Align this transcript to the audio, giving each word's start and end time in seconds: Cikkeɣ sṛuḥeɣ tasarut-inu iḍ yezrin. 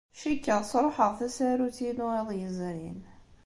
Cikkeɣ 0.21 0.61
sṛuḥeɣ 0.69 1.11
tasarut-inu 1.19 2.07
iḍ 2.19 2.29
yezrin. 2.39 2.99